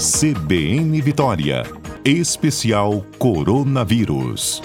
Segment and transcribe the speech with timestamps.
[0.00, 1.62] CBN Vitória.
[2.02, 4.62] Especial Coronavírus.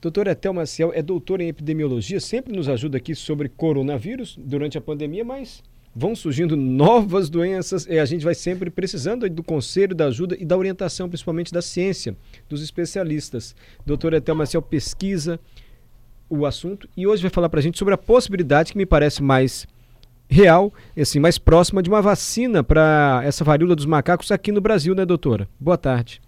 [0.00, 4.80] Doutora Etel Maciel é doutora em epidemiologia, sempre nos ajuda aqui sobre coronavírus durante a
[4.80, 5.62] pandemia, mas
[5.94, 10.46] vão surgindo novas doenças e a gente vai sempre precisando do conselho, da ajuda e
[10.46, 12.16] da orientação, principalmente da ciência,
[12.48, 13.54] dos especialistas.
[13.84, 15.38] Doutora Etel Maciel pesquisa
[16.28, 19.22] o assunto e hoje vai falar para a gente sobre a possibilidade que me parece
[19.22, 19.66] mais
[20.28, 24.94] real, assim, mais próxima de uma vacina para essa varíola dos macacos aqui no Brasil,
[24.94, 25.48] né, doutora?
[25.58, 26.20] Boa tarde.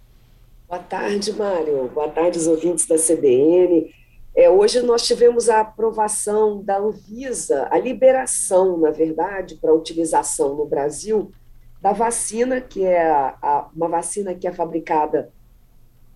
[0.67, 1.89] Boa tarde, Mário.
[1.93, 3.93] Boa tarde, os ouvintes da CBN.
[4.33, 10.65] É, hoje nós tivemos a aprovação da Anvisa, a liberação, na verdade, para utilização no
[10.65, 11.31] Brasil
[11.81, 15.29] da vacina, que é a, a, uma vacina que é fabricada.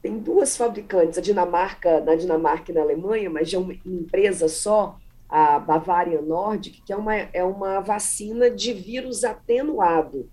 [0.06, 5.00] Tem duas fabricantes, a Dinamarca, na Dinamarca e na Alemanha, mas de uma empresa só,
[5.28, 10.30] a Bavarian Nordic, que é uma, é uma vacina de vírus atenuado.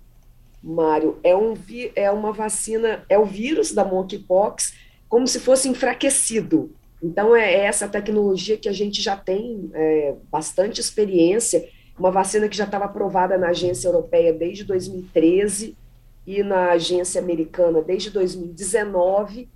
[0.62, 1.54] Mário, é, um,
[1.96, 4.74] é uma vacina, é o vírus da monkeypox,
[5.08, 6.70] como se fosse enfraquecido.
[7.02, 11.66] Então, é, é essa tecnologia que a gente já tem é, bastante experiência,
[11.98, 15.74] uma vacina que já estava aprovada na agência europeia desde 2013
[16.26, 19.48] e na agência americana desde 2019,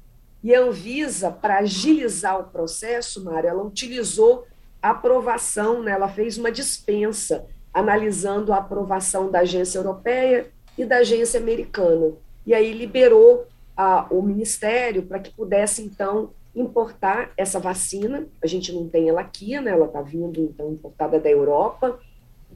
[0.46, 4.46] e a Anvisa, para agilizar o processo, Mário, ela utilizou
[4.80, 7.44] a aprovação, né, ela fez uma dispensa,
[7.74, 10.46] analisando a aprovação da agência europeia
[10.78, 12.12] e da agência americana.
[12.46, 18.24] E aí liberou a, o ministério para que pudesse, então, importar essa vacina.
[18.40, 19.72] A gente não tem ela aqui, né?
[19.72, 21.98] ela está vindo, então, importada da Europa.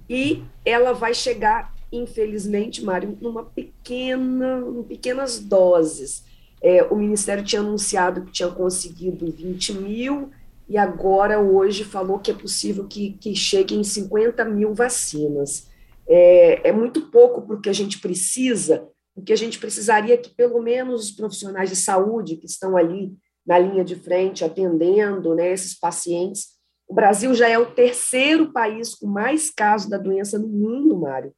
[0.08, 6.29] E ela vai chegar, infelizmente, Mário, numa pequena, em pequenas doses.
[6.62, 10.30] É, o Ministério tinha anunciado que tinha conseguido 20 mil,
[10.68, 15.70] e agora, hoje, falou que é possível que, que chegue em 50 mil vacinas
[16.10, 20.34] é, é muito pouco para o que a gente precisa, porque a gente precisaria que
[20.34, 25.52] pelo menos os profissionais de saúde que estão ali na linha de frente atendendo né,
[25.52, 26.48] esses pacientes.
[26.88, 31.32] O Brasil já é o terceiro país com mais casos da doença no mundo, Mário.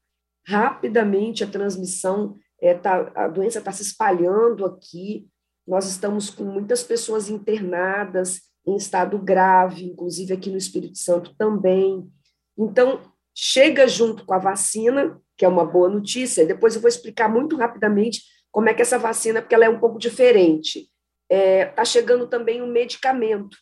[0.47, 5.27] Rapidamente a transmissão, é, tá, a doença está se espalhando aqui.
[5.67, 12.09] Nós estamos com muitas pessoas internadas em estado grave, inclusive aqui no Espírito Santo também.
[12.57, 13.01] Então,
[13.35, 16.47] chega junto com a vacina, que é uma boa notícia.
[16.47, 19.81] Depois eu vou explicar muito rapidamente como é que essa vacina, porque ela é um
[19.81, 20.89] pouco diferente.
[21.29, 23.57] Está é, tá chegando também um medicamento.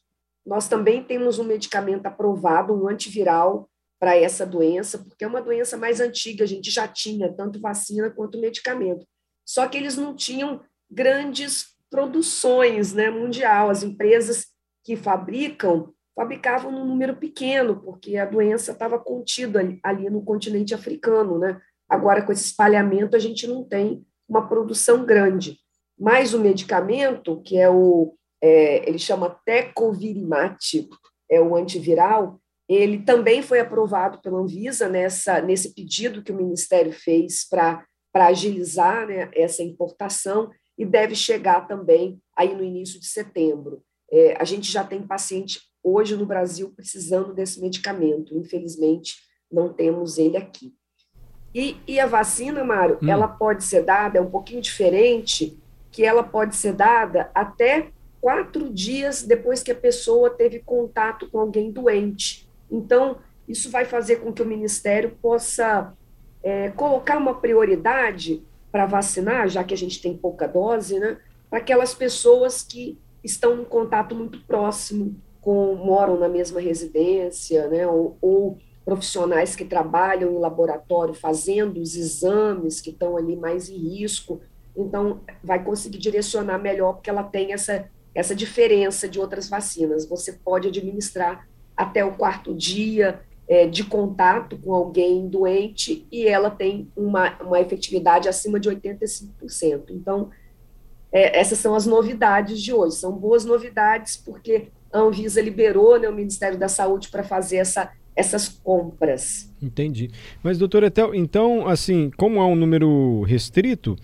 [0.45, 5.77] Nós também temos um medicamento aprovado, um antiviral para essa doença, porque é uma doença
[5.77, 9.07] mais antiga, a gente já tinha tanto vacina quanto medicamento.
[9.47, 13.69] Só que eles não tinham grandes produções né, mundial.
[13.69, 14.47] As empresas
[14.83, 20.75] que fabricam fabricavam num número pequeno, porque a doença estava contida ali, ali no continente
[20.75, 21.61] africano, né?
[21.89, 25.59] Agora, com esse espalhamento, a gente não tem uma produção grande.
[25.99, 30.59] Mas o medicamento, que é o, é, ele chama Tecovirimat,
[31.31, 32.41] é o antiviral,
[32.75, 39.07] ele também foi aprovado pela Anvisa nessa, nesse pedido que o Ministério fez para agilizar
[39.07, 43.83] né, essa importação e deve chegar também aí no início de setembro.
[44.11, 48.37] É, a gente já tem paciente hoje no Brasil precisando desse medicamento.
[48.37, 49.17] Infelizmente,
[49.51, 50.73] não temos ele aqui.
[51.55, 53.09] E, e a vacina, Mário, hum.
[53.09, 55.59] ela pode ser dada, é um pouquinho diferente,
[55.91, 61.41] que ela pode ser dada até quatro dias depois que a pessoa teve contato com
[61.41, 62.49] alguém doente.
[62.71, 65.93] Então, isso vai fazer com que o Ministério possa
[66.43, 71.59] é, colocar uma prioridade para vacinar, já que a gente tem pouca dose, né, para
[71.59, 78.17] aquelas pessoas que estão em contato muito próximo com, moram na mesma residência, né, ou,
[78.21, 84.41] ou profissionais que trabalham em laboratório fazendo os exames que estão ali mais em risco,
[84.77, 90.09] então vai conseguir direcionar melhor, porque ela tem essa, essa diferença de outras vacinas.
[90.09, 91.47] Você pode administrar
[91.81, 97.59] até o quarto dia é, de contato com alguém doente e ela tem uma, uma
[97.59, 99.91] efetividade acima de 85%.
[99.91, 100.31] Então,
[101.11, 102.97] é, essas são as novidades de hoje.
[102.97, 107.91] São boas novidades, porque a Anvisa liberou né, o Ministério da Saúde para fazer essa,
[108.15, 109.51] essas compras.
[109.61, 110.11] Entendi.
[110.43, 113.97] Mas, doutora Etel, então, assim, como há um número restrito,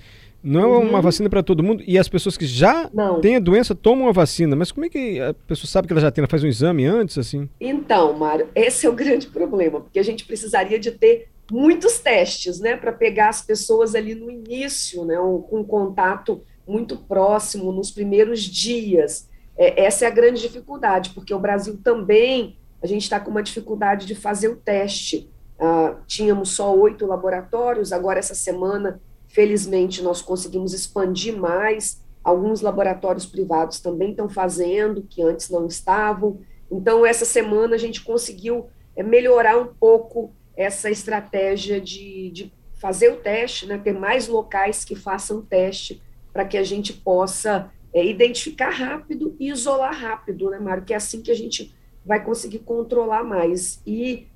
[0.43, 1.03] não é uma uhum.
[1.03, 3.21] vacina para todo mundo e as pessoas que já não.
[3.21, 4.55] têm a doença tomam a vacina.
[4.55, 6.23] Mas como é que a pessoa sabe que ela já tem?
[6.23, 7.49] Ela faz um exame antes, assim?
[7.61, 12.59] Então, Mário, esse é o grande problema, porque a gente precisaria de ter muitos testes,
[12.61, 17.91] né, para pegar as pessoas ali no início, né, com um contato muito próximo, nos
[17.91, 19.29] primeiros dias.
[19.57, 23.43] É, essa é a grande dificuldade, porque o Brasil também, a gente está com uma
[23.43, 25.31] dificuldade de fazer o teste.
[25.59, 32.01] ah, tínhamos só oito laboratórios, agora essa semana, felizmente, nós conseguimos expandir mais.
[32.23, 36.41] Alguns laboratórios privados também estão fazendo, que antes não estavam.
[36.71, 43.13] Então, essa semana a gente conseguiu é, melhorar um pouco essa estratégia de, de fazer
[43.13, 46.03] o teste, né, ter mais locais que façam teste
[46.33, 50.85] para que a gente possa é, identificar rápido e isolar rápido, né, Mário?
[50.85, 51.75] Que é assim que a gente
[52.05, 53.81] vai conseguir controlar mais.
[53.87, 54.27] E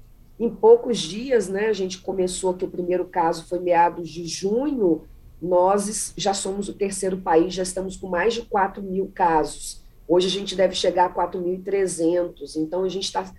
[0.41, 5.03] em poucos dias, né, a gente começou que o primeiro caso foi meados de junho,
[5.41, 9.83] nós já somos o terceiro país, já estamos com mais de 4 mil casos.
[10.09, 13.31] Hoje a gente deve chegar a 4.300, então a gente está.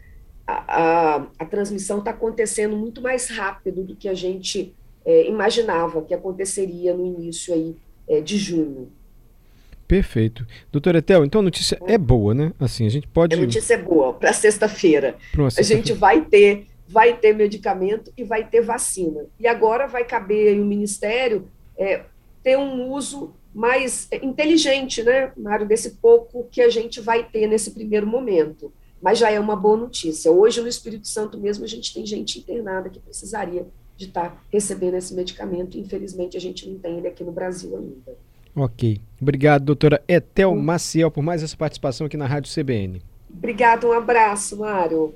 [0.46, 6.02] A, a, a, transmissão está acontecendo muito mais rápido do que a gente é, imaginava
[6.04, 7.76] que aconteceria no início aí,
[8.08, 8.92] é, de junho.
[9.88, 10.48] Perfeito.
[10.72, 12.54] Doutora Etel, então a notícia é boa, né?
[12.60, 13.36] Assim, a gente pode.
[13.36, 15.18] A notícia é boa para sexta-feira.
[15.36, 19.26] Sexta a gente vai ter, vai ter medicamento e vai ter vacina.
[19.40, 21.48] E agora vai caber o Ministério
[21.78, 22.04] é,
[22.44, 27.72] ter um uso mais inteligente, né, Mário, desse pouco que a gente vai ter nesse
[27.72, 28.72] primeiro momento.
[29.02, 30.32] Mas já é uma boa notícia.
[30.32, 33.66] Hoje, no Espírito Santo mesmo, a gente tem gente internada que precisaria
[33.98, 35.78] de estar tá recebendo esse medicamento.
[35.78, 38.18] Infelizmente, a gente não tem ele aqui no Brasil ainda.
[38.56, 39.00] Ok.
[39.20, 43.02] Obrigado, doutora Etel Maciel, por mais essa participação aqui na Rádio CBN.
[43.34, 45.10] Obrigado, um abraço, Mário.